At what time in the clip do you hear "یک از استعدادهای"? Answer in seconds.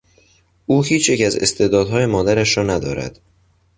1.09-2.05